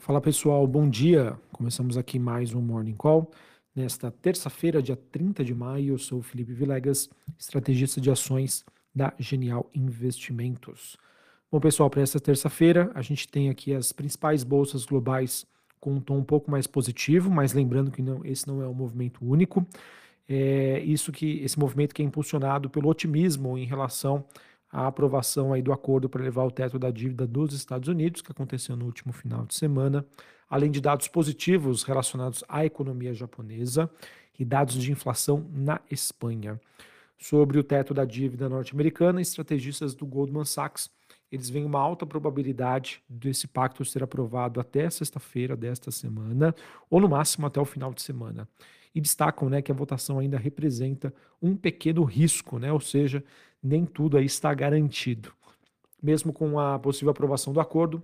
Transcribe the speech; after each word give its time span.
Fala 0.00 0.18
pessoal, 0.18 0.66
bom 0.66 0.88
dia. 0.88 1.38
Começamos 1.52 1.98
aqui 1.98 2.18
mais 2.18 2.54
um 2.54 2.60
Morning 2.62 2.94
Call. 2.94 3.30
Nesta 3.76 4.10
terça-feira, 4.10 4.82
dia 4.82 4.96
30 4.96 5.44
de 5.44 5.54
maio, 5.54 5.92
eu 5.92 5.98
sou 5.98 6.20
o 6.20 6.22
Felipe 6.22 6.54
Vilegas, 6.54 7.10
estrategista 7.38 8.00
de 8.00 8.10
ações 8.10 8.64
da 8.94 9.12
Genial 9.18 9.68
Investimentos. 9.74 10.96
Bom, 11.52 11.60
pessoal, 11.60 11.90
para 11.90 12.00
esta 12.00 12.18
terça-feira, 12.18 12.90
a 12.94 13.02
gente 13.02 13.28
tem 13.28 13.50
aqui 13.50 13.74
as 13.74 13.92
principais 13.92 14.42
bolsas 14.42 14.86
globais 14.86 15.44
com 15.78 15.92
um 15.96 16.00
tom 16.00 16.16
um 16.16 16.24
pouco 16.24 16.50
mais 16.50 16.66
positivo, 16.66 17.30
mas 17.30 17.52
lembrando 17.52 17.90
que 17.90 18.00
não, 18.00 18.24
esse 18.24 18.48
não 18.48 18.62
é 18.62 18.66
um 18.66 18.74
movimento 18.74 19.22
único. 19.22 19.66
É 20.26 20.80
isso 20.80 21.12
que 21.12 21.40
esse 21.42 21.58
movimento 21.58 21.94
que 21.94 22.00
é 22.00 22.04
impulsionado 22.06 22.70
pelo 22.70 22.88
otimismo 22.88 23.58
em 23.58 23.66
relação 23.66 24.24
à 24.70 24.86
aprovação 24.86 25.52
aí 25.52 25.62
do 25.62 25.72
acordo 25.72 26.08
para 26.08 26.22
levar 26.22 26.44
o 26.44 26.50
teto 26.50 26.78
da 26.78 26.90
dívida 26.90 27.26
dos 27.26 27.52
Estados 27.52 27.88
Unidos, 27.88 28.22
que 28.22 28.30
aconteceu 28.30 28.76
no 28.76 28.84
último 28.84 29.12
final 29.12 29.44
de 29.44 29.54
semana, 29.54 30.06
além 30.48 30.70
de 30.70 30.80
dados 30.80 31.08
positivos 31.08 31.82
relacionados 31.82 32.44
à 32.48 32.64
economia 32.64 33.12
japonesa 33.12 33.90
e 34.38 34.44
dados 34.44 34.74
de 34.76 34.92
inflação 34.92 35.46
na 35.52 35.80
Espanha. 35.90 36.60
Sobre 37.18 37.58
o 37.58 37.64
teto 37.64 37.92
da 37.92 38.04
dívida 38.04 38.48
norte-americana, 38.48 39.20
estrategistas 39.20 39.94
do 39.94 40.06
Goldman 40.06 40.44
Sachs 40.44 40.90
eles 41.30 41.48
veem 41.48 41.64
uma 41.64 41.78
alta 41.78 42.04
probabilidade 42.04 43.02
desse 43.08 43.46
pacto 43.46 43.84
ser 43.84 44.02
aprovado 44.02 44.60
até 44.60 44.90
sexta-feira 44.90 45.56
desta 45.56 45.90
semana, 45.90 46.54
ou 46.88 47.00
no 47.00 47.08
máximo 47.08 47.46
até 47.46 47.60
o 47.60 47.64
final 47.64 47.94
de 47.94 48.02
semana. 48.02 48.48
E 48.92 49.00
destacam 49.00 49.48
né, 49.48 49.62
que 49.62 49.70
a 49.70 49.74
votação 49.74 50.18
ainda 50.18 50.36
representa 50.36 51.14
um 51.40 51.54
pequeno 51.54 52.02
risco, 52.02 52.58
né, 52.58 52.72
ou 52.72 52.80
seja, 52.80 53.22
nem 53.62 53.86
tudo 53.86 54.16
aí 54.16 54.24
está 54.24 54.52
garantido. 54.52 55.32
Mesmo 56.02 56.32
com 56.32 56.58
a 56.58 56.78
possível 56.78 57.10
aprovação 57.10 57.52
do 57.52 57.60
acordo, 57.60 58.02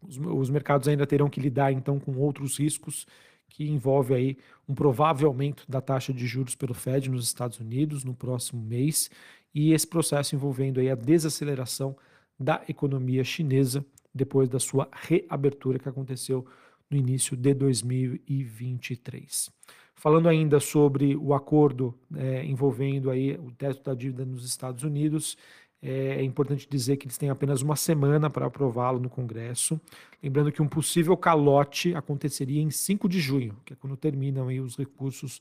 os, 0.00 0.16
os 0.16 0.48
mercados 0.48 0.88
ainda 0.88 1.06
terão 1.06 1.28
que 1.28 1.40
lidar 1.40 1.72
então 1.72 1.98
com 1.98 2.16
outros 2.16 2.58
riscos 2.58 3.06
que 3.48 3.68
envolve 3.68 4.14
aí 4.14 4.38
um 4.68 4.74
provável 4.74 5.28
aumento 5.28 5.64
da 5.68 5.80
taxa 5.80 6.12
de 6.12 6.26
juros 6.26 6.54
pelo 6.54 6.74
Fed 6.74 7.10
nos 7.10 7.24
Estados 7.24 7.58
Unidos 7.58 8.04
no 8.04 8.14
próximo 8.14 8.62
mês 8.62 9.10
e 9.54 9.72
esse 9.72 9.86
processo 9.86 10.34
envolvendo 10.34 10.80
aí 10.80 10.90
a 10.90 10.94
desaceleração 10.94 11.96
da 12.38 12.62
economia 12.68 13.24
chinesa 13.24 13.84
depois 14.14 14.48
da 14.48 14.58
sua 14.58 14.88
reabertura 14.92 15.78
que 15.78 15.88
aconteceu 15.88 16.46
no 16.90 16.96
início 16.96 17.36
de 17.36 17.52
2023. 17.54 19.50
Falando 19.94 20.28
ainda 20.28 20.60
sobre 20.60 21.16
o 21.16 21.34
acordo 21.34 21.94
é, 22.14 22.44
envolvendo 22.44 23.10
aí 23.10 23.32
o 23.32 23.50
teto 23.50 23.82
da 23.82 23.94
dívida 23.94 24.24
nos 24.24 24.44
Estados 24.44 24.84
Unidos, 24.84 25.36
é, 25.82 26.20
é 26.20 26.22
importante 26.22 26.68
dizer 26.70 26.96
que 26.96 27.06
eles 27.06 27.18
têm 27.18 27.30
apenas 27.30 27.62
uma 27.62 27.76
semana 27.76 28.30
para 28.30 28.46
aprová-lo 28.46 29.00
no 29.00 29.10
Congresso. 29.10 29.80
Lembrando 30.22 30.52
que 30.52 30.62
um 30.62 30.68
possível 30.68 31.16
calote 31.16 31.94
aconteceria 31.94 32.62
em 32.62 32.70
5 32.70 33.08
de 33.08 33.20
junho, 33.20 33.56
que 33.64 33.72
é 33.72 33.76
quando 33.76 33.96
terminam 33.96 34.48
aí 34.48 34.60
os 34.60 34.76
recursos 34.76 35.40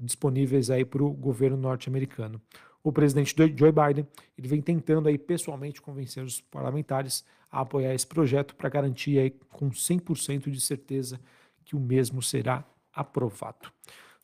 disponíveis 0.00 0.70
aí 0.70 0.84
para 0.84 1.02
o 1.02 1.10
governo 1.10 1.56
norte-americano 1.56 2.40
o 2.88 2.92
presidente 2.92 3.34
Joe 3.36 3.72
Biden 3.72 4.06
ele 4.36 4.48
vem 4.48 4.60
tentando 4.60 5.08
aí 5.08 5.18
pessoalmente 5.18 5.80
convencer 5.80 6.22
os 6.24 6.40
parlamentares 6.40 7.24
a 7.50 7.60
apoiar 7.60 7.94
esse 7.94 8.06
projeto 8.06 8.54
para 8.54 8.68
garantir 8.68 9.18
aí 9.18 9.30
com 9.50 9.70
100% 9.70 10.50
de 10.50 10.60
certeza 10.60 11.20
que 11.64 11.76
o 11.76 11.80
mesmo 11.80 12.22
será 12.22 12.64
aprovado. 12.92 13.70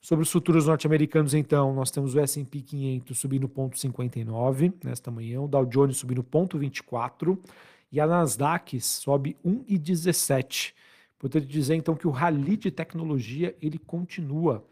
Sobre 0.01 0.23
os 0.23 0.31
futuros 0.31 0.67
norte-americanos, 0.67 1.33
então, 1.33 1.73
nós 1.73 1.91
temos 1.91 2.15
o 2.15 2.21
S&P 2.21 2.61
500 2.61 3.19
subindo 3.19 3.49
0,59 3.49 4.75
nesta 4.85 5.11
manhã, 5.11 5.41
o 5.41 5.49
Dow 5.49 5.65
Jones 5.65 5.97
subindo 5.97 6.23
0,24 6.23 7.39
e 7.91 7.99
a 7.99 8.07
Nasdaq 8.07 8.79
sobe 8.81 9.35
1,17. 9.45 10.75
Portanto, 11.19 11.47
dizer 11.47 11.75
então 11.75 11.95
que 11.95 12.07
o 12.07 12.11
rally 12.11 12.57
de 12.57 12.71
tecnologia 12.71 13.57
ele 13.63 13.79
continua. 13.79 14.63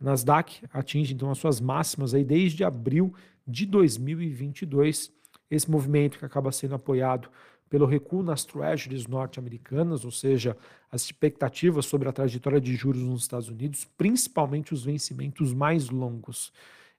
A 0.00 0.04
Nasdaq 0.04 0.64
atinge 0.72 1.12
então 1.12 1.30
as 1.30 1.36
suas 1.36 1.60
máximas 1.60 2.14
aí 2.14 2.24
desde 2.24 2.64
abril 2.64 3.12
de 3.48 3.64
2022. 3.64 5.10
Esse 5.50 5.70
movimento 5.70 6.18
que 6.18 6.24
acaba 6.24 6.52
sendo 6.52 6.74
apoiado 6.74 7.30
pelo 7.70 7.86
recuo 7.86 8.22
nas 8.22 8.44
treasuries 8.44 9.06
norte-americanas, 9.06 10.04
ou 10.04 10.10
seja, 10.10 10.56
as 10.90 11.02
expectativas 11.02 11.86
sobre 11.86 12.08
a 12.08 12.12
trajetória 12.12 12.60
de 12.60 12.74
juros 12.74 13.02
nos 13.02 13.22
Estados 13.22 13.48
Unidos, 13.48 13.84
principalmente 13.96 14.72
os 14.72 14.84
vencimentos 14.84 15.52
mais 15.52 15.90
longos, 15.90 16.52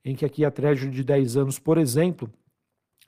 em 0.03 0.15
que 0.15 0.25
aqui 0.25 0.45
a 0.45 0.51
treasury 0.51 0.91
de 0.91 1.03
10 1.03 1.38
anos, 1.38 1.59
por 1.59 1.77
exemplo, 1.77 2.31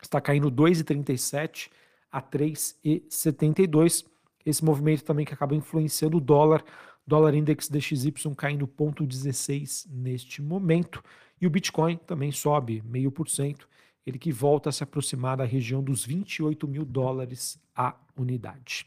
está 0.01 0.19
caindo 0.19 0.51
2,37 0.51 1.69
a 2.11 2.21
3,72. 2.21 4.05
Esse 4.43 4.65
movimento 4.65 5.03
também 5.03 5.25
que 5.25 5.33
acaba 5.33 5.55
influenciando 5.55 6.17
o 6.17 6.21
dólar 6.21 6.63
Dólar 7.05 7.33
index 7.33 7.67
DXY 7.67 8.13
caindo 8.37 8.67
0,16 8.67 9.87
neste 9.89 10.41
momento. 10.41 11.03
E 11.41 11.47
o 11.47 11.49
Bitcoin 11.49 11.97
também 11.97 12.31
sobe 12.31 12.83
meio 12.85 13.11
por 13.11 13.27
cento, 13.27 13.67
ele 14.05 14.19
que 14.19 14.31
volta 14.31 14.69
a 14.69 14.71
se 14.71 14.83
aproximar 14.83 15.37
da 15.37 15.43
região 15.43 15.83
dos 15.83 16.05
28 16.05 16.67
mil 16.67 16.85
dólares 16.85 17.59
a 17.75 17.95
unidade. 18.17 18.85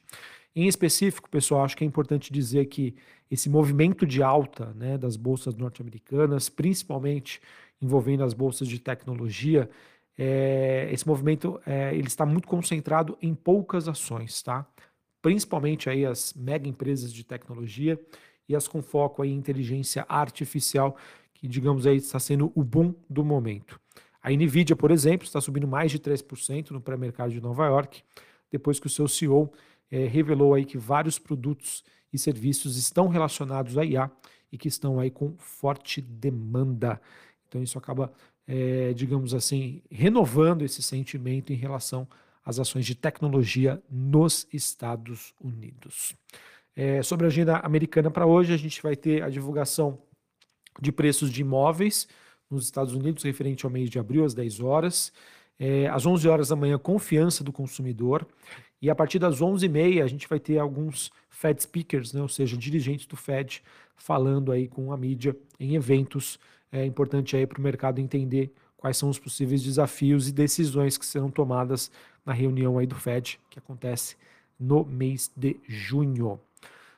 Em 0.56 0.68
específico, 0.68 1.28
pessoal, 1.28 1.64
acho 1.64 1.76
que 1.76 1.82
é 1.82 1.86
importante 1.86 2.32
dizer 2.32 2.66
que 2.66 2.94
esse 3.30 3.50
movimento 3.50 4.06
de 4.06 4.22
alta 4.22 4.72
né, 4.74 4.96
das 4.96 5.16
bolsas 5.16 5.56
norte-americanas, 5.56 6.48
principalmente 6.48 7.40
envolvendo 7.82 8.22
as 8.22 8.32
bolsas 8.32 8.68
de 8.68 8.78
tecnologia, 8.78 9.68
é, 10.16 10.88
esse 10.92 11.06
movimento 11.06 11.60
é, 11.66 11.92
ele 11.92 12.06
está 12.06 12.24
muito 12.24 12.46
concentrado 12.46 13.18
em 13.20 13.34
poucas 13.34 13.88
ações, 13.88 14.40
tá? 14.42 14.64
principalmente 15.20 15.88
aí 15.88 16.04
as 16.04 16.34
mega 16.34 16.68
empresas 16.68 17.12
de 17.12 17.24
tecnologia 17.24 17.98
e 18.46 18.54
as 18.54 18.68
com 18.68 18.82
foco 18.82 19.22
aí 19.22 19.30
em 19.30 19.36
inteligência 19.36 20.04
artificial, 20.06 20.96
que 21.44 21.48
digamos 21.48 21.86
aí 21.86 21.98
está 21.98 22.18
sendo 22.18 22.50
o 22.54 22.64
boom 22.64 22.94
do 23.06 23.22
momento. 23.22 23.78
A 24.22 24.30
Nvidia, 24.30 24.74
por 24.74 24.90
exemplo, 24.90 25.26
está 25.26 25.42
subindo 25.42 25.68
mais 25.68 25.90
de 25.90 25.98
3% 25.98 26.70
no 26.70 26.80
pré-mercado 26.80 27.30
de 27.34 27.38
Nova 27.38 27.66
York, 27.66 28.02
depois 28.50 28.80
que 28.80 28.86
o 28.86 28.90
seu 28.90 29.06
CEO 29.06 29.52
é, 29.90 30.06
revelou 30.06 30.54
aí 30.54 30.64
que 30.64 30.78
vários 30.78 31.18
produtos 31.18 31.84
e 32.10 32.18
serviços 32.18 32.78
estão 32.78 33.08
relacionados 33.08 33.76
à 33.76 33.84
IA 33.84 34.10
e 34.50 34.56
que 34.56 34.68
estão 34.68 34.98
aí 34.98 35.10
com 35.10 35.36
forte 35.36 36.00
demanda. 36.00 36.98
Então 37.46 37.62
isso 37.62 37.76
acaba, 37.76 38.10
é, 38.46 38.94
digamos 38.94 39.34
assim, 39.34 39.82
renovando 39.90 40.62
esse 40.62 40.82
sentimento 40.82 41.52
em 41.52 41.56
relação 41.56 42.08
as 42.42 42.58
ações 42.58 42.86
de 42.86 42.94
tecnologia 42.94 43.82
nos 43.90 44.48
Estados 44.50 45.34
Unidos. 45.38 46.16
É, 46.74 47.02
sobre 47.02 47.26
a 47.26 47.28
agenda 47.28 47.58
americana 47.58 48.10
para 48.10 48.24
hoje, 48.24 48.54
a 48.54 48.56
gente 48.56 48.82
vai 48.82 48.96
ter 48.96 49.22
a 49.22 49.28
divulgação 49.28 49.98
de 50.80 50.92
preços 50.92 51.30
de 51.30 51.40
imóveis 51.42 52.08
nos 52.50 52.64
Estados 52.64 52.94
Unidos, 52.94 53.22
referente 53.22 53.64
ao 53.64 53.70
mês 53.70 53.90
de 53.90 53.98
abril, 53.98 54.24
às 54.24 54.34
10 54.34 54.60
horas. 54.60 55.12
É, 55.58 55.86
às 55.88 56.04
11 56.04 56.28
horas 56.28 56.48
da 56.48 56.56
manhã, 56.56 56.78
confiança 56.78 57.44
do 57.44 57.52
consumidor. 57.52 58.26
E 58.82 58.90
a 58.90 58.94
partir 58.94 59.18
das 59.18 59.40
11h30, 59.40 60.02
a 60.02 60.06
gente 60.06 60.28
vai 60.28 60.40
ter 60.40 60.58
alguns 60.58 61.10
Fed 61.30 61.62
speakers, 61.62 62.12
né, 62.12 62.20
ou 62.20 62.28
seja, 62.28 62.56
dirigentes 62.56 63.06
do 63.06 63.16
Fed, 63.16 63.62
falando 63.96 64.52
aí 64.52 64.68
com 64.68 64.92
a 64.92 64.96
mídia 64.96 65.36
em 65.58 65.74
eventos. 65.74 66.38
É 66.70 66.84
importante 66.84 67.36
aí 67.36 67.46
para 67.46 67.58
o 67.58 67.62
mercado 67.62 68.00
entender 68.00 68.52
quais 68.76 68.96
são 68.96 69.08
os 69.08 69.18
possíveis 69.18 69.62
desafios 69.62 70.28
e 70.28 70.32
decisões 70.32 70.98
que 70.98 71.06
serão 71.06 71.30
tomadas 71.30 71.90
na 72.26 72.32
reunião 72.32 72.78
aí 72.78 72.86
do 72.86 72.94
Fed, 72.94 73.40
que 73.48 73.58
acontece 73.58 74.16
no 74.58 74.84
mês 74.84 75.30
de 75.36 75.56
junho. 75.66 76.40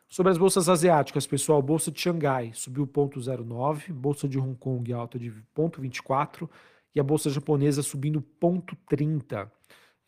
Sobre 0.09 0.31
as 0.31 0.39
bolsas 0.39 0.69
asiáticas, 0.69 1.27
pessoal, 1.27 1.61
bolsa 1.61 1.91
de 1.91 2.01
Xangai 2.01 2.53
subiu 2.55 2.87
0,09, 2.87 3.93
bolsa 3.93 4.29
de 4.29 4.39
Hong 4.39 4.55
Kong 4.55 4.93
alta 4.93 5.19
de 5.19 5.33
0,24 5.57 6.49
e 6.95 7.01
a 7.01 7.03
bolsa 7.03 7.29
japonesa 7.29 7.83
subindo 7.83 8.25
0,30. 8.41 9.51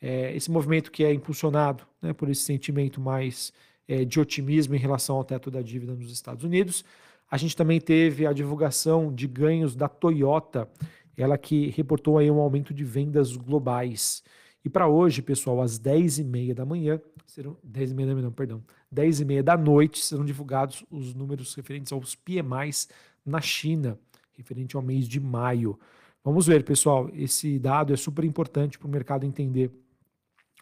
É, 0.00 0.34
esse 0.36 0.50
movimento 0.50 0.92
que 0.92 1.02
é 1.02 1.12
impulsionado 1.12 1.84
né, 2.00 2.12
por 2.12 2.30
esse 2.30 2.42
sentimento 2.42 3.00
mais 3.00 3.52
é, 3.88 4.04
de 4.04 4.20
otimismo 4.20 4.76
em 4.76 4.78
relação 4.78 5.16
ao 5.16 5.24
teto 5.24 5.50
da 5.50 5.60
dívida 5.60 5.94
nos 5.94 6.12
Estados 6.12 6.44
Unidos. 6.44 6.84
A 7.28 7.36
gente 7.36 7.56
também 7.56 7.80
teve 7.80 8.24
a 8.24 8.32
divulgação 8.32 9.12
de 9.12 9.26
ganhos 9.26 9.74
da 9.74 9.88
Toyota, 9.88 10.68
ela 11.16 11.36
que 11.36 11.70
reportou 11.70 12.18
aí 12.18 12.30
um 12.30 12.38
aumento 12.38 12.72
de 12.72 12.84
vendas 12.84 13.34
globais. 13.36 14.22
E 14.64 14.70
para 14.70 14.86
hoje, 14.86 15.20
pessoal, 15.22 15.60
às 15.60 15.78
10h30 15.78 16.54
da 16.54 16.64
manhã, 16.64 17.00
serão 17.28 17.56
10 17.62 17.92
h 17.92 18.06
da 18.06 18.14
manhã, 18.14 18.30
perdão, 18.32 18.62
10h30 18.92 19.42
da 19.42 19.56
noite 19.56 20.02
serão 20.02 20.24
divulgados 20.24 20.84
os 20.90 21.14
números 21.14 21.54
referentes 21.54 21.92
aos 21.92 22.14
PMIs 22.14 22.88
na 23.24 23.40
China, 23.40 23.98
referente 24.32 24.74
ao 24.74 24.82
mês 24.82 25.06
de 25.06 25.20
maio. 25.20 25.78
Vamos 26.24 26.46
ver, 26.46 26.64
pessoal, 26.64 27.10
esse 27.12 27.58
dado 27.58 27.92
é 27.92 27.96
super 27.96 28.24
importante 28.24 28.78
para 28.78 28.88
o 28.88 28.90
mercado 28.90 29.26
entender 29.26 29.70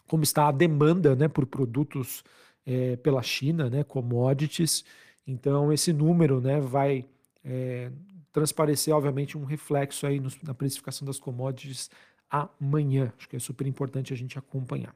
como 0.07 0.23
está 0.23 0.47
a 0.47 0.51
demanda 0.51 1.15
né, 1.15 1.27
por 1.27 1.45
produtos 1.45 2.23
é, 2.65 2.97
pela 2.97 3.23
China, 3.23 3.69
né, 3.69 3.83
commodities. 3.83 4.83
Então, 5.25 5.71
esse 5.71 5.93
número 5.93 6.41
né, 6.41 6.59
vai 6.59 7.05
é, 7.43 7.91
transparecer, 8.31 8.93
obviamente, 8.93 9.37
um 9.37 9.45
reflexo 9.45 10.05
aí 10.05 10.19
no, 10.19 10.29
na 10.43 10.53
precificação 10.53 11.05
das 11.05 11.19
commodities 11.19 11.89
amanhã. 12.29 13.13
Acho 13.17 13.29
que 13.29 13.37
é 13.37 13.39
super 13.39 13.65
importante 13.65 14.13
a 14.13 14.17
gente 14.17 14.37
acompanhar. 14.37 14.93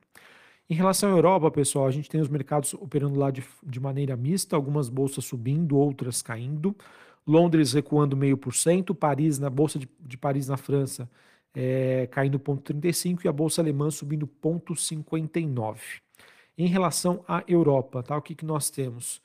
Em 0.71 0.73
relação 0.73 1.09
à 1.09 1.11
Europa, 1.11 1.51
pessoal, 1.51 1.85
a 1.85 1.91
gente 1.91 2.09
tem 2.09 2.21
os 2.21 2.29
mercados 2.29 2.73
operando 2.75 3.19
lá 3.19 3.29
de, 3.29 3.43
de 3.61 3.77
maneira 3.77 4.15
mista, 4.15 4.55
algumas 4.55 4.87
bolsas 4.87 5.25
subindo, 5.25 5.75
outras 5.75 6.21
caindo. 6.21 6.73
Londres 7.27 7.73
recuando 7.73 8.15
meio 8.15 8.37
por 8.37 8.55
cento, 8.55 8.95
Paris, 8.95 9.37
na 9.37 9.49
Bolsa 9.49 9.77
de, 9.77 9.89
de 9.99 10.17
Paris 10.17 10.47
na 10.47 10.55
França, 10.55 11.09
é, 11.53 12.07
caindo 12.09 12.39
0,35 12.39 13.25
e 13.25 13.27
a 13.27 13.33
Bolsa 13.33 13.61
Alemã 13.61 13.91
subindo 13.91 14.25
0,59. 14.41 15.77
Em 16.57 16.67
relação 16.67 17.21
à 17.27 17.43
Europa, 17.45 18.01
tá, 18.01 18.15
o 18.15 18.21
que, 18.21 18.33
que 18.33 18.45
nós 18.45 18.69
temos? 18.69 19.21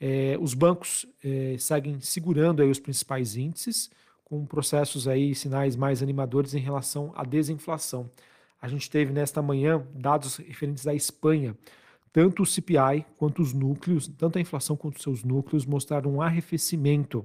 É, 0.00 0.38
os 0.40 0.54
bancos 0.54 1.04
é, 1.22 1.56
seguem 1.58 2.00
segurando 2.00 2.62
aí 2.62 2.70
os 2.70 2.80
principais 2.80 3.36
índices, 3.36 3.90
com 4.24 4.46
processos 4.46 5.06
aí, 5.06 5.34
sinais 5.34 5.76
mais 5.76 6.02
animadores 6.02 6.54
em 6.54 6.60
relação 6.60 7.12
à 7.14 7.22
desinflação. 7.22 8.10
A 8.66 8.68
gente 8.68 8.90
teve 8.90 9.12
nesta 9.12 9.40
manhã 9.40 9.86
dados 9.94 10.38
referentes 10.38 10.88
à 10.88 10.92
Espanha. 10.92 11.56
Tanto 12.12 12.42
o 12.42 12.46
CPI 12.46 13.06
quanto 13.16 13.40
os 13.40 13.52
núcleos, 13.52 14.08
tanto 14.08 14.38
a 14.38 14.40
inflação 14.40 14.76
quanto 14.76 14.96
os 14.96 15.02
seus 15.04 15.22
núcleos 15.22 15.64
mostraram 15.64 16.16
um 16.16 16.20
arrefecimento. 16.20 17.24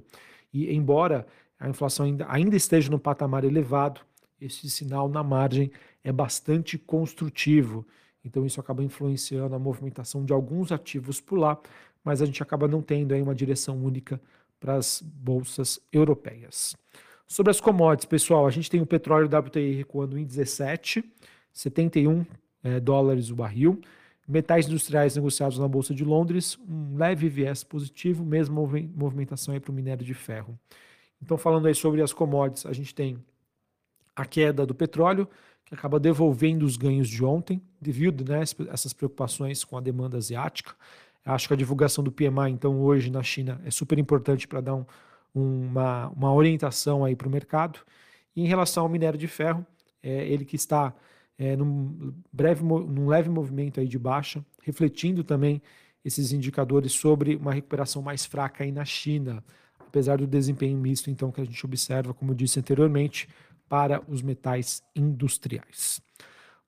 E 0.52 0.72
embora 0.72 1.26
a 1.58 1.68
inflação 1.68 2.06
ainda, 2.06 2.26
ainda 2.28 2.54
esteja 2.54 2.92
no 2.92 2.98
patamar 2.98 3.42
elevado, 3.42 4.02
esse 4.40 4.70
sinal 4.70 5.08
na 5.08 5.24
margem 5.24 5.72
é 6.04 6.12
bastante 6.12 6.78
construtivo. 6.78 7.84
Então 8.24 8.46
isso 8.46 8.60
acaba 8.60 8.84
influenciando 8.84 9.56
a 9.56 9.58
movimentação 9.58 10.24
de 10.24 10.32
alguns 10.32 10.70
ativos 10.70 11.20
por 11.20 11.40
lá, 11.40 11.58
mas 12.04 12.22
a 12.22 12.24
gente 12.24 12.40
acaba 12.40 12.68
não 12.68 12.80
tendo 12.80 13.14
aí 13.14 13.20
uma 13.20 13.34
direção 13.34 13.84
única 13.84 14.20
para 14.60 14.76
as 14.76 15.02
bolsas 15.02 15.80
europeias. 15.92 16.76
Sobre 17.26 17.50
as 17.50 17.60
commodities, 17.60 18.06
pessoal, 18.06 18.46
a 18.46 18.50
gente 18.50 18.70
tem 18.70 18.80
o 18.80 18.86
petróleo 18.86 19.26
WTI 19.26 19.74
recuando 19.74 20.18
em 20.18 20.24
17, 20.24 21.04
71 21.52 22.26
é, 22.62 22.78
dólares 22.78 23.30
o 23.30 23.34
barril. 23.34 23.80
Metais 24.26 24.66
industriais 24.66 25.16
negociados 25.16 25.58
na 25.58 25.66
Bolsa 25.66 25.94
de 25.94 26.04
Londres, 26.04 26.58
um 26.68 26.96
leve 26.96 27.28
viés 27.28 27.64
positivo, 27.64 28.24
mesma 28.24 28.54
movimentação 28.94 29.58
para 29.58 29.70
o 29.70 29.74
minério 29.74 30.04
de 30.04 30.14
ferro. 30.14 30.58
Então, 31.20 31.36
falando 31.36 31.66
aí 31.66 31.74
sobre 31.74 32.02
as 32.02 32.12
commodities, 32.12 32.66
a 32.66 32.72
gente 32.72 32.94
tem 32.94 33.18
a 34.14 34.24
queda 34.24 34.64
do 34.64 34.74
petróleo, 34.74 35.28
que 35.64 35.74
acaba 35.74 35.98
devolvendo 35.98 36.64
os 36.64 36.76
ganhos 36.76 37.08
de 37.08 37.24
ontem, 37.24 37.60
devido 37.80 38.24
né, 38.28 38.40
a 38.40 38.72
essas 38.72 38.92
preocupações 38.92 39.64
com 39.64 39.76
a 39.76 39.80
demanda 39.80 40.16
asiática. 40.16 40.74
Acho 41.24 41.48
que 41.48 41.54
a 41.54 41.56
divulgação 41.56 42.02
do 42.02 42.10
PMI, 42.10 42.50
então, 42.50 42.80
hoje 42.80 43.10
na 43.10 43.22
China 43.22 43.60
é 43.64 43.70
super 43.70 43.98
importante 43.98 44.46
para 44.46 44.60
dar 44.60 44.74
um, 44.74 44.84
uma, 45.34 46.08
uma 46.10 46.32
orientação 46.32 47.04
aí 47.04 47.16
para 47.16 47.28
o 47.28 47.30
mercado. 47.30 47.80
E 48.34 48.42
em 48.42 48.46
relação 48.46 48.84
ao 48.84 48.88
minério 48.88 49.18
de 49.18 49.28
ferro, 49.28 49.66
é, 50.02 50.26
ele 50.26 50.44
que 50.44 50.56
está 50.56 50.94
é, 51.38 51.56
num, 51.56 52.14
breve, 52.32 52.62
num 52.62 53.08
leve 53.08 53.28
movimento 53.28 53.80
aí 53.80 53.86
de 53.86 53.98
baixa, 53.98 54.44
refletindo 54.62 55.24
também 55.24 55.62
esses 56.04 56.32
indicadores 56.32 56.92
sobre 56.92 57.36
uma 57.36 57.52
recuperação 57.52 58.02
mais 58.02 58.24
fraca 58.24 58.64
aí 58.64 58.72
na 58.72 58.84
China, 58.84 59.44
apesar 59.78 60.18
do 60.18 60.26
desempenho 60.26 60.76
misto 60.78 61.10
então 61.10 61.30
que 61.30 61.40
a 61.40 61.44
gente 61.44 61.64
observa, 61.64 62.14
como 62.14 62.32
eu 62.32 62.34
disse 62.34 62.58
anteriormente, 62.58 63.28
para 63.68 64.02
os 64.08 64.20
metais 64.20 64.82
industriais. 64.94 66.00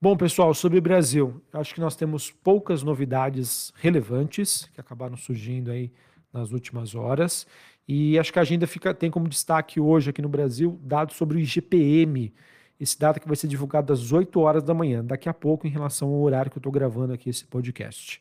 Bom, 0.00 0.16
pessoal, 0.16 0.52
sobre 0.52 0.78
o 0.78 0.82
Brasil, 0.82 1.42
acho 1.52 1.74
que 1.74 1.80
nós 1.80 1.96
temos 1.96 2.30
poucas 2.30 2.82
novidades 2.82 3.72
relevantes 3.76 4.68
que 4.74 4.80
acabaram 4.80 5.16
surgindo 5.16 5.70
aí 5.70 5.90
nas 6.32 6.52
últimas 6.52 6.94
horas. 6.94 7.46
E 7.86 8.18
acho 8.18 8.32
que 8.32 8.38
a 8.38 8.42
agenda 8.42 8.66
fica, 8.66 8.94
tem 8.94 9.10
como 9.10 9.28
destaque 9.28 9.78
hoje 9.78 10.10
aqui 10.10 10.22
no 10.22 10.28
Brasil 10.28 10.78
dados 10.82 11.16
sobre 11.16 11.36
o 11.36 11.40
IGPM, 11.40 12.32
esse 12.80 12.98
dado 12.98 13.20
que 13.20 13.26
vai 13.26 13.36
ser 13.36 13.46
divulgado 13.46 13.92
às 13.92 14.10
8 14.10 14.40
horas 14.40 14.62
da 14.62 14.74
manhã, 14.74 15.04
daqui 15.04 15.28
a 15.28 15.34
pouco, 15.34 15.66
em 15.66 15.70
relação 15.70 16.08
ao 16.08 16.20
horário 16.20 16.50
que 16.50 16.56
eu 16.56 16.60
estou 16.60 16.72
gravando 16.72 17.12
aqui 17.12 17.30
esse 17.30 17.44
podcast. 17.44 18.20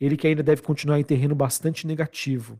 Ele 0.00 0.16
que 0.16 0.26
ainda 0.26 0.42
deve 0.42 0.62
continuar 0.62 0.98
em 0.98 1.04
terreno 1.04 1.34
bastante 1.34 1.86
negativo. 1.86 2.58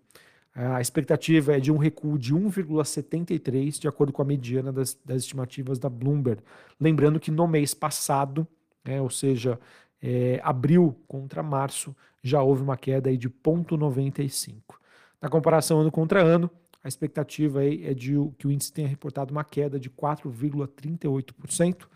A 0.55 0.81
expectativa 0.81 1.57
é 1.57 1.61
de 1.61 1.73
um 1.73 1.79
recuo 1.79 2.19
de 2.19 2.35
1,73, 2.35 3.81
de 3.81 3.89
acordo 3.89 4.13
com 4.13 4.21
a 4.21 4.25
mediana 4.25 4.71
das, 4.71 4.97
das 5.03 5.23
estimativas 5.23 5.79
da 5.79 5.89
Bloomberg. 5.89 6.43
Lembrando 6.79 7.19
que 7.19 7.31
no 7.31 7.49
mês 7.49 7.73
passado, 7.73 8.47
é, 8.85 9.01
ou 9.01 9.09
seja, 9.09 9.59
é, 10.01 10.41
abril 10.45 10.95
contra 11.09 11.43
março, 11.43 11.97
já 12.23 12.43
houve 12.43 12.63
uma 12.63 12.77
queda 12.77 13.09
aí 13.09 13.17
de 13.17 13.31
0,95. 13.31 14.82
Na 15.23 15.29
comparação 15.31 15.81
ano 15.81 15.91
contra 15.93 16.21
ano, 16.21 16.51
a 16.83 16.89
expectativa 16.89 17.61
aí 17.61 17.87
é 17.87 17.95
de 17.95 18.15
que 18.37 18.49
o 18.49 18.51
índice 18.51 18.73
tenha 18.73 18.89
reportado 18.89 19.31
uma 19.31 19.45
queda 19.45 19.79
de 19.79 19.89
4,38%. 19.89 21.87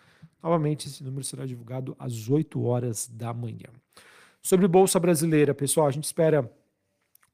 Novamente, 0.40 0.87
esse 0.87 1.02
número 1.02 1.25
será 1.25 1.44
divulgado 1.44 1.96
às 1.99 2.31
8 2.31 2.62
horas 2.62 3.08
da 3.08 3.34
manhã. 3.34 3.67
Sobre 4.40 4.69
Bolsa 4.69 5.00
Brasileira, 5.00 5.52
pessoal, 5.52 5.88
a 5.88 5.90
gente 5.90 6.05
espera 6.05 6.49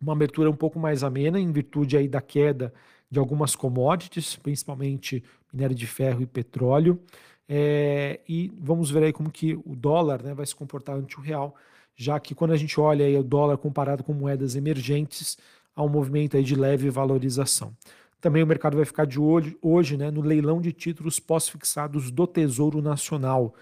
uma 0.00 0.14
abertura 0.14 0.48
um 0.50 0.56
pouco 0.56 0.78
mais 0.78 1.04
amena 1.04 1.38
em 1.38 1.52
virtude 1.52 1.94
aí 1.94 2.08
da 2.08 2.22
queda 2.22 2.72
de 3.10 3.18
algumas 3.18 3.54
commodities, 3.54 4.34
principalmente 4.36 5.22
minério 5.52 5.76
de 5.76 5.86
ferro 5.86 6.22
e 6.22 6.26
petróleo. 6.26 6.98
É, 7.46 8.20
e 8.26 8.50
vamos 8.58 8.90
ver 8.90 9.02
aí 9.02 9.12
como 9.12 9.30
que 9.30 9.52
o 9.66 9.76
dólar 9.76 10.22
né, 10.22 10.32
vai 10.32 10.46
se 10.46 10.56
comportar 10.56 10.96
ante 10.96 11.18
o 11.18 11.20
real, 11.20 11.54
já 11.94 12.18
que 12.18 12.34
quando 12.34 12.52
a 12.52 12.56
gente 12.56 12.80
olha 12.80 13.04
aí 13.04 13.14
o 13.14 13.22
dólar 13.22 13.58
comparado 13.58 14.02
com 14.02 14.14
moedas 14.14 14.56
emergentes, 14.56 15.36
há 15.74 15.82
um 15.82 15.88
movimento 15.88 16.36
aí 16.36 16.42
de 16.42 16.54
leve 16.54 16.90
valorização. 16.90 17.76
Também 18.20 18.42
o 18.42 18.46
mercado 18.46 18.76
vai 18.76 18.84
ficar 18.84 19.04
de 19.04 19.18
olho 19.18 19.58
hoje 19.60 19.96
né, 19.96 20.10
no 20.10 20.20
leilão 20.20 20.60
de 20.60 20.72
títulos 20.72 21.18
pós-fixados 21.18 22.10
do 22.10 22.26
Tesouro 22.26 22.80
Nacional. 22.80 23.54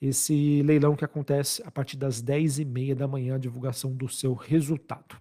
Esse 0.00 0.62
leilão 0.62 0.96
que 0.96 1.04
acontece 1.04 1.62
a 1.66 1.70
partir 1.70 1.96
das 1.96 2.22
10h30 2.22 2.94
da 2.94 3.06
manhã, 3.06 3.34
a 3.34 3.38
divulgação 3.38 3.92
do 3.92 4.08
seu 4.08 4.32
resultado. 4.32 5.16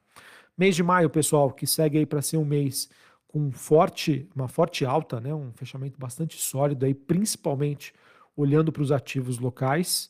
Mês 0.57 0.75
de 0.75 0.84
maio, 0.84 1.10
pessoal, 1.10 1.51
que 1.51 1.68
segue 1.68 1.98
aí 1.98 2.06
para 2.06 2.22
ser 2.22 2.38
um 2.38 2.45
mês 2.45 2.90
com 3.28 3.51
forte, 3.51 4.28
uma 4.33 4.48
forte 4.48 4.86
alta, 4.86 5.19
né, 5.19 5.33
um 5.33 5.51
fechamento 5.54 6.00
bastante 6.00 6.40
sólido 6.42 6.86
aí, 6.86 6.94
principalmente 6.94 7.94
olhando 8.38 8.72
para 8.72 8.81
os 8.81 8.92
ativos 8.92 9.38
locais. 9.38 10.10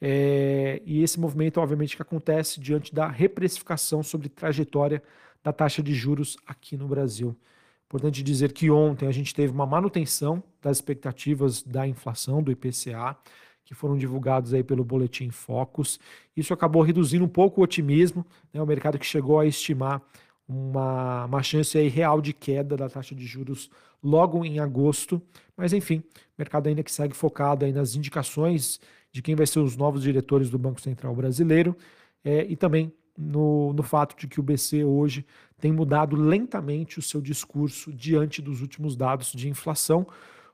É, 0.00 0.82
e 0.84 1.02
esse 1.02 1.18
movimento, 1.20 1.60
obviamente, 1.60 1.94
que 1.94 2.02
acontece 2.02 2.60
diante 2.60 2.94
da 2.94 3.06
reprecificação 3.06 4.02
sobre 4.02 4.28
trajetória 4.28 5.02
da 5.46 5.52
taxa 5.52 5.80
de 5.80 5.94
juros 5.94 6.36
aqui 6.44 6.76
no 6.76 6.88
Brasil. 6.88 7.36
Importante 7.84 8.20
dizer 8.20 8.52
que 8.52 8.68
ontem 8.68 9.06
a 9.06 9.12
gente 9.12 9.32
teve 9.32 9.52
uma 9.52 9.64
manutenção 9.64 10.42
das 10.60 10.78
expectativas 10.78 11.62
da 11.62 11.86
inflação, 11.86 12.42
do 12.42 12.50
IPCA, 12.50 13.16
que 13.64 13.72
foram 13.72 13.96
divulgados 13.96 14.52
aí 14.52 14.64
pelo 14.64 14.82
Boletim 14.82 15.30
Focus. 15.30 16.00
Isso 16.36 16.52
acabou 16.52 16.82
reduzindo 16.82 17.24
um 17.24 17.28
pouco 17.28 17.60
o 17.60 17.64
otimismo, 17.64 18.26
né? 18.52 18.60
o 18.60 18.66
mercado 18.66 18.98
que 18.98 19.06
chegou 19.06 19.38
a 19.38 19.46
estimar 19.46 20.02
uma, 20.48 21.26
uma 21.26 21.42
chance 21.44 21.78
aí 21.78 21.86
real 21.86 22.20
de 22.20 22.32
queda 22.32 22.76
da 22.76 22.88
taxa 22.88 23.14
de 23.14 23.24
juros 23.24 23.70
logo 24.02 24.44
em 24.44 24.58
agosto. 24.58 25.22
Mas 25.56 25.72
enfim, 25.72 25.98
o 25.98 26.38
mercado 26.38 26.66
ainda 26.66 26.82
que 26.82 26.90
segue 26.90 27.14
focado 27.14 27.64
aí 27.64 27.70
nas 27.70 27.94
indicações 27.94 28.80
de 29.12 29.22
quem 29.22 29.36
vai 29.36 29.46
ser 29.46 29.60
os 29.60 29.76
novos 29.76 30.02
diretores 30.02 30.50
do 30.50 30.58
Banco 30.58 30.80
Central 30.80 31.14
Brasileiro 31.14 31.76
é, 32.24 32.44
e 32.48 32.56
também 32.56 32.92
no, 33.16 33.72
no 33.72 33.82
fato 33.82 34.16
de 34.16 34.26
que 34.26 34.40
o 34.40 34.42
BC 34.42 34.84
hoje 34.84 35.24
tem 35.58 35.72
mudado 35.72 36.16
lentamente 36.16 36.98
o 36.98 37.02
seu 37.02 37.20
discurso 37.20 37.92
diante 37.92 38.42
dos 38.42 38.60
últimos 38.60 38.96
dados 38.96 39.32
de 39.32 39.48
inflação. 39.48 40.06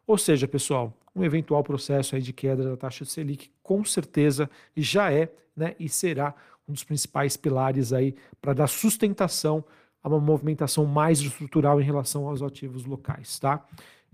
Ou 0.06 0.16
seja, 0.16 0.46
pessoal, 0.46 0.96
um 1.14 1.24
eventual 1.24 1.62
processo 1.62 2.14
aí 2.14 2.22
de 2.22 2.32
queda 2.32 2.64
da 2.64 2.76
taxa 2.76 3.04
Selic 3.04 3.50
com 3.62 3.84
certeza 3.84 4.48
já 4.76 5.12
é 5.12 5.32
né, 5.56 5.74
e 5.78 5.88
será 5.88 6.34
um 6.68 6.72
dos 6.72 6.84
principais 6.84 7.36
pilares 7.36 7.92
aí 7.92 8.14
para 8.40 8.52
dar 8.52 8.66
sustentação 8.66 9.64
a 10.02 10.08
uma 10.08 10.20
movimentação 10.20 10.84
mais 10.86 11.20
estrutural 11.20 11.80
em 11.80 11.84
relação 11.84 12.26
aos 12.26 12.42
ativos 12.42 12.84
locais, 12.84 13.38
tá? 13.38 13.64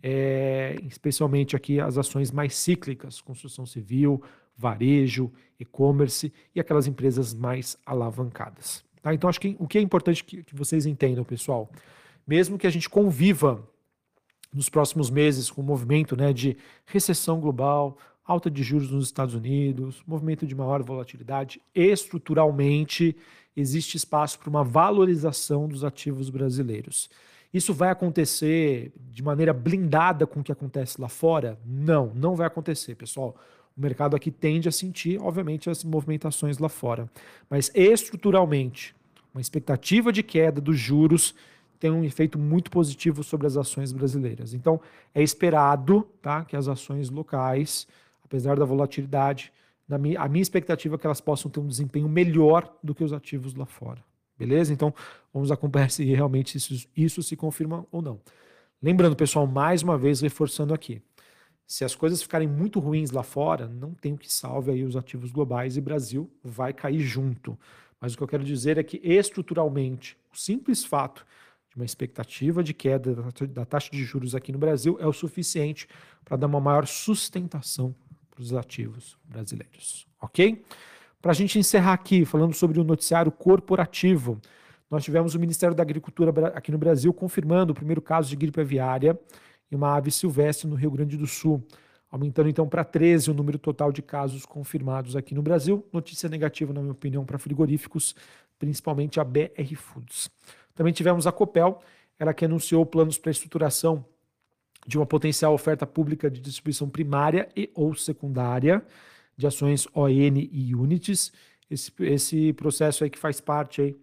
É, 0.03 0.77
especialmente 0.87 1.57
aqui 1.57 1.81
as 1.81 1.99
ações 1.99 2.31
mais 2.31 2.55
cíclicas, 2.55 3.21
construção 3.21 3.67
civil, 3.67 4.23
varejo, 4.59 5.33
e-commerce 5.59 6.33
e 6.55 6.61
aquelas 6.61 6.87
empresas 6.87 7.33
mais 7.33 7.79
alavancadas. 7.87 8.85
Tá? 9.01 9.15
Então, 9.15 9.31
acho 9.31 9.41
que 9.41 9.57
o 9.59 9.67
que 9.67 9.79
é 9.79 9.81
importante 9.81 10.25
que, 10.25 10.43
que 10.43 10.55
vocês 10.55 10.85
entendam, 10.85 11.25
pessoal, 11.25 11.71
mesmo 12.27 12.59
que 12.59 12.67
a 12.67 12.71
gente 12.71 12.91
conviva 12.91 13.67
nos 14.53 14.69
próximos 14.69 15.09
meses 15.11 15.51
com 15.51 15.61
o 15.61 15.65
movimento 15.65 16.17
né, 16.17 16.33
de 16.33 16.57
recessão 16.87 17.41
global, 17.41 17.97
alta 18.25 18.51
de 18.51 18.63
juros 18.63 18.91
nos 18.91 19.07
Estados 19.07 19.35
Unidos, 19.35 20.03
movimento 20.07 20.47
de 20.47 20.55
maior 20.55 20.83
volatilidade, 20.83 21.61
estruturalmente 21.75 23.17
existe 23.57 23.97
espaço 23.97 24.39
para 24.39 24.51
uma 24.51 24.65
valorização 24.65 25.67
dos 25.69 25.85
ativos 25.85 26.29
brasileiros. 26.31 27.09
Isso 27.53 27.73
vai 27.73 27.91
acontecer 27.91 28.93
de 29.11 29.23
maneira 29.23 29.55
blindada 29.55 30.27
com 30.27 30.41
o 30.41 30.45
que 30.45 30.53
acontece 30.53 31.01
lá 31.01 31.09
fora? 31.09 31.59
Não, 31.65 32.13
não 32.15 32.37
vai 32.37 32.47
acontecer, 32.47 32.95
pessoal. 32.95 33.35
O 33.79 33.81
mercado 33.81 34.17
aqui 34.17 34.33
tende 34.33 34.69
a 34.69 34.73
sentir, 34.73 35.21
obviamente, 35.23 35.71
as 35.71 35.85
movimentações 35.85 36.59
lá 36.59 36.69
fora. 36.69 37.09
Mas 37.49 37.71
estruturalmente, 37.73 38.93
uma 39.33 39.41
expectativa 39.41 40.13
de 40.13 40.21
queda 40.21 40.61
dos 40.61 40.77
juros 40.77 41.33
tem 41.79 41.93
um 41.93 42.03
efeito 42.03 42.41
muito 42.41 42.73
positivo 42.73 43.23
sobre 43.23 43.47
as 43.47 43.57
ações 43.57 43.93
brasileiras. 43.93 44.53
Então, 44.53 44.81
é 45.15 45.23
esperado 45.23 46.03
tá, 46.21 46.45
que 46.45 46.57
as 46.57 46.67
ações 46.67 47.09
locais, 47.09 47.87
apesar 48.25 48.59
da 48.59 48.65
volatilidade, 48.65 49.53
na 49.87 49.97
minha, 49.97 50.21
a 50.21 50.29
minha 50.29 50.43
expectativa 50.43 50.97
é 50.97 50.99
que 50.99 51.07
elas 51.07 51.21
possam 51.21 51.49
ter 51.49 51.61
um 51.61 51.69
desempenho 51.69 52.09
melhor 52.09 52.77
do 52.83 52.93
que 52.93 53.05
os 53.05 53.13
ativos 53.13 53.55
lá 53.55 53.65
fora. 53.65 54.03
Beleza? 54.37 54.73
Então, 54.73 54.93
vamos 55.33 55.53
acompanhar 55.53 55.89
se 55.89 56.05
realmente 56.05 56.59
isso, 56.59 56.89
isso 56.97 57.23
se 57.23 57.37
confirma 57.37 57.87
ou 57.93 58.03
não. 58.03 58.19
Lembrando, 58.83 59.15
pessoal, 59.15 59.47
mais 59.47 59.83
uma 59.83 59.97
vez 59.97 60.21
reforçando 60.21 60.75
aqui. 60.75 61.01
Se 61.69 61.85
as 61.85 61.95
coisas 61.95 62.23
ficarem 62.23 62.49
muito 62.49 62.81
ruins 62.81 63.11
lá 63.11 63.23
fora, 63.23 63.69
não 63.69 63.93
tem 63.93 64.15
o 64.15 64.17
que 64.17 64.33
salve 64.33 64.71
aí 64.71 64.83
os 64.83 64.97
ativos 64.97 65.31
globais 65.31 65.77
e 65.77 65.83
Brasil 65.83 66.31
vai 66.43 66.73
cair 66.73 67.01
junto. 67.01 67.59
Mas 68.01 68.15
o 68.15 68.17
que 68.17 68.23
eu 68.23 68.27
quero 68.27 68.43
dizer 68.43 68.79
é 68.79 68.83
que 68.83 68.99
estruturalmente, 69.05 70.17
o 70.33 70.37
simples 70.37 70.83
fato 70.83 71.27
de 71.69 71.77
uma 71.77 71.85
expectativa 71.85 72.65
de 72.65 72.73
queda 72.73 73.15
da 73.49 73.67
taxa 73.67 73.91
de 73.91 74.03
juros 74.03 74.35
aqui 74.35 74.51
no 74.51 74.59
Brasil 74.59 74.97
é 74.99 75.07
o 75.07 75.13
suficiente 75.13 75.87
para 76.25 76.39
dar 76.39 76.47
uma 76.47 76.59
maior 76.59 76.87
sustentação 76.87 77.95
para 78.31 78.41
os 78.41 78.55
ativos 78.55 79.19
brasileiros. 79.27 80.07
Ok? 80.23 80.65
Para 81.21 81.33
a 81.33 81.35
gente 81.35 81.59
encerrar 81.59 81.93
aqui, 81.93 82.25
falando 82.25 82.55
sobre 82.55 82.81
o 82.81 82.85
noticiário 82.85 83.31
corporativo, 83.31 84.41
nós 84.91 85.05
tivemos 85.05 85.35
o 85.35 85.39
Ministério 85.39 85.77
da 85.77 85.83
Agricultura 85.83 86.49
aqui 86.49 86.73
no 86.73 86.79
Brasil 86.79 87.13
confirmando 87.13 87.73
o 87.73 87.77
primeiro 87.77 88.01
caso 88.01 88.31
de 88.31 88.37
gripe 88.37 88.59
aviária 88.59 89.21
em 89.71 89.77
uma 89.77 89.95
ave 89.95 90.11
silvestre 90.11 90.69
no 90.69 90.75
Rio 90.75 90.91
Grande 90.91 91.17
do 91.17 91.27
Sul, 91.27 91.63
aumentando 92.11 92.49
então 92.49 92.69
para 92.69 92.85
13 92.85 93.31
o 93.31 93.35
número 93.35 93.59
total 93.59 93.93
de 93.93 94.03
casos 94.03 94.47
confirmados 94.47 95.15
aqui 95.15 95.35
no 95.35 95.43
Brasil. 95.43 95.87
Notícia 95.93 96.29
negativa, 96.29 96.73
na 96.73 96.81
minha 96.81 96.93
opinião, 96.93 97.25
para 97.25 97.39
frigoríficos, 97.39 98.15
principalmente 98.59 99.21
a 99.21 99.25
BR 99.25 99.75
Foods. 99.77 100.31
Também 100.75 100.93
tivemos 100.93 101.27
a 101.27 101.33
Copel, 101.33 101.81
ela 102.19 102.33
que 102.33 102.45
anunciou 102.45 102.85
planos 102.87 103.19
para 103.19 103.31
estruturação 103.31 104.05
de 104.87 104.97
uma 104.97 105.07
potencial 105.07 105.53
oferta 105.53 105.87
pública 105.87 106.31
de 106.31 106.41
distribuição 106.41 106.89
primária 106.89 107.49
e 107.55 107.71
ou 107.75 107.95
secundária 107.95 108.83
de 109.37 109.47
ações 109.47 109.87
ON 109.95 110.09
e 110.09 110.75
Unities. 110.75 111.33
Esse, 111.71 111.93
esse 112.01 112.53
processo 112.55 113.05
aí 113.05 113.11
que 113.11 113.19
faz 113.19 113.41
parte 113.41 113.83
aí 113.83 113.97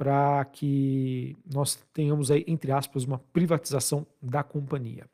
para 0.00 0.42
que 0.46 1.36
nós 1.52 1.78
tenhamos 1.92 2.30
aí, 2.30 2.42
entre 2.48 2.72
aspas, 2.72 3.04
uma 3.04 3.18
privatização 3.34 4.06
da 4.22 4.42
companhia. 4.42 5.04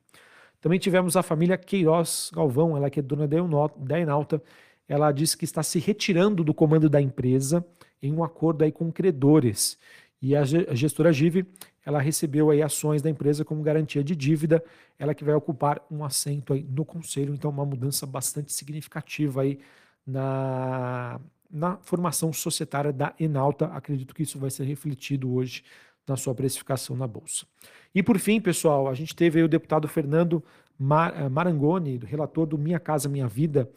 Também 0.60 0.78
tivemos 0.78 1.16
a 1.16 1.24
família 1.24 1.58
Queiroz 1.58 2.30
Galvão, 2.32 2.76
ela 2.76 2.88
que 2.88 3.00
é 3.00 3.02
dona 3.02 3.26
da 3.26 3.98
Enalta, 3.98 4.40
ela 4.86 5.10
disse 5.10 5.36
que 5.36 5.44
está 5.44 5.60
se 5.60 5.80
retirando 5.80 6.44
do 6.44 6.54
comando 6.54 6.88
da 6.88 7.02
empresa 7.02 7.66
em 8.00 8.12
um 8.12 8.22
acordo 8.22 8.62
aí 8.62 8.70
com 8.70 8.92
credores. 8.92 9.76
E 10.22 10.36
a 10.36 10.44
gestora 10.44 11.12
Give, 11.12 11.44
ela 11.84 11.98
recebeu 11.98 12.50
aí 12.50 12.62
ações 12.62 13.02
da 13.02 13.10
empresa 13.10 13.44
como 13.44 13.64
garantia 13.64 14.04
de 14.04 14.14
dívida, 14.14 14.62
ela 14.96 15.16
que 15.16 15.24
vai 15.24 15.34
ocupar 15.34 15.84
um 15.90 16.04
assento 16.04 16.52
aí 16.52 16.62
no 16.62 16.84
conselho, 16.84 17.34
então 17.34 17.50
uma 17.50 17.66
mudança 17.66 18.06
bastante 18.06 18.52
significativa 18.52 19.42
aí 19.42 19.58
na, 20.06 21.20
na 21.56 21.78
formação 21.78 22.32
societária 22.34 22.92
da 22.92 23.14
Enalta. 23.18 23.66
Acredito 23.66 24.14
que 24.14 24.22
isso 24.22 24.38
vai 24.38 24.50
ser 24.50 24.64
refletido 24.64 25.32
hoje 25.32 25.64
na 26.06 26.14
sua 26.14 26.34
precificação 26.34 26.94
na 26.94 27.06
bolsa. 27.06 27.46
E 27.94 28.02
por 28.02 28.18
fim, 28.18 28.40
pessoal, 28.40 28.88
a 28.88 28.94
gente 28.94 29.16
teve 29.16 29.42
o 29.42 29.48
deputado 29.48 29.88
Fernando 29.88 30.44
eh, 30.78 31.28
Marangoni, 31.30 31.98
relator 32.04 32.46
do 32.46 32.58
Minha 32.58 32.78
Casa 32.78 33.08
Minha 33.08 33.26
Vida, 33.26 33.68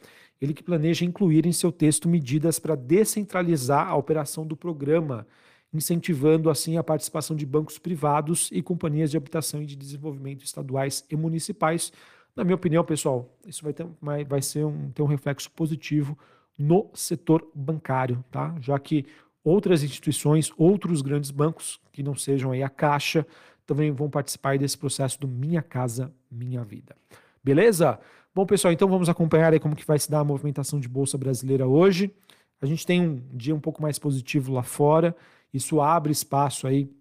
ele 0.42 0.54
que 0.54 0.62
planeja 0.62 1.06
incluir 1.06 1.46
em 1.46 1.54
seu 1.54 1.72
texto 1.72 2.08
medidas 2.08 2.60
para 2.60 2.76
descentralizar 2.76 3.88
a 3.88 3.96
operação 3.96 4.46
do 4.46 4.56
programa 4.56 5.26
incentivando 5.74 6.50
assim 6.50 6.78
a 6.78 6.84
participação 6.84 7.36
de 7.36 7.46
bancos 7.46 7.78
privados 7.78 8.50
e 8.52 8.62
companhias 8.62 9.12
de 9.12 9.18
habitação 9.18 9.62
e 9.62 9.66
de 9.66 9.76
desenvolvimento 9.76 10.44
estaduais 10.44 11.06
e 11.10 11.16
municipais. 11.16 11.94
Na 12.36 12.44
minha 12.44 12.56
opinião, 12.56 12.84
pessoal, 12.84 13.38
isso 13.46 13.64
vai 13.64 13.72
ter, 13.72 13.86
vai 14.28 14.42
ser 14.42 14.66
um, 14.66 14.92
ter 14.92 15.02
um 15.02 15.06
reflexo 15.06 15.50
positivo 15.52 16.18
no 16.60 16.90
setor 16.94 17.50
bancário, 17.56 18.24
tá? 18.30 18.54
Já 18.60 18.78
que 18.78 19.06
outras 19.44 19.82
instituições, 19.82 20.52
outros 20.58 21.02
grandes 21.02 21.32
bancos, 21.32 21.80
que 21.94 22.04
não 22.04 22.14
sejam 22.14 22.52
aí 22.52 22.62
a 22.62 22.70
Caixa, 22.70 23.26
também 23.66 23.92
vão 23.92 24.10
participar 24.10 24.58
desse 24.58 24.78
processo 24.78 25.20
do 25.20 25.28
Minha 25.28 25.62
Casa 25.62 26.14
Minha 26.30 26.64
Vida. 26.64 26.96
Beleza? 27.42 27.98
Bom, 28.36 28.46
pessoal, 28.46 28.74
então 28.74 28.90
vamos 28.90 29.08
acompanhar 29.08 29.54
aí 29.54 29.60
como 29.60 29.76
que 29.76 29.86
vai 29.86 29.98
se 29.98 30.12
dar 30.12 30.20
a 30.20 30.24
movimentação 30.24 30.80
de 30.80 30.90
bolsa 30.90 31.18
brasileira 31.18 31.66
hoje. 31.66 32.14
A 32.62 32.66
gente 32.66 32.86
tem 32.86 33.02
um 33.02 33.22
dia 33.34 33.56
um 33.56 33.60
pouco 33.60 33.82
mais 33.82 33.98
positivo 33.98 34.52
lá 34.52 34.64
fora. 34.64 35.16
Isso 35.54 35.80
abre 35.80 36.12
espaço 36.12 36.68
aí 36.68 36.92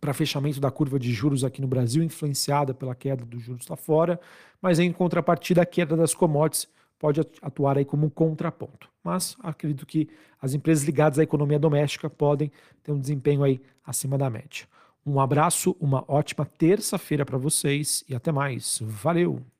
para 0.00 0.14
fechamento 0.14 0.60
da 0.60 0.70
curva 0.70 0.98
de 0.98 1.12
juros 1.12 1.42
aqui 1.42 1.60
no 1.60 1.66
Brasil, 1.66 2.02
influenciada 2.02 2.72
pela 2.72 2.94
queda 2.94 3.24
dos 3.24 3.42
juros 3.42 3.66
lá 3.66 3.76
fora, 3.76 4.20
mas 4.62 4.78
em 4.78 4.92
contrapartida 4.92 5.62
a 5.62 5.66
queda 5.66 5.96
das 5.96 6.14
commodities 6.14 6.68
pode 6.98 7.20
atuar 7.20 7.78
aí 7.78 7.84
como 7.84 8.06
um 8.06 8.10
contraponto. 8.10 8.88
Mas 9.02 9.36
acredito 9.40 9.86
que 9.86 10.08
as 10.40 10.54
empresas 10.54 10.84
ligadas 10.84 11.18
à 11.18 11.22
economia 11.22 11.58
doméstica 11.58 12.10
podem 12.10 12.50
ter 12.82 12.92
um 12.92 13.00
desempenho 13.00 13.42
aí 13.42 13.60
acima 13.84 14.18
da 14.18 14.28
média. 14.28 14.66
Um 15.06 15.20
abraço, 15.20 15.76
uma 15.80 16.04
ótima 16.06 16.44
terça-feira 16.44 17.24
para 17.24 17.38
vocês 17.38 18.04
e 18.08 18.14
até 18.14 18.30
mais. 18.30 18.78
Valeu! 18.82 19.57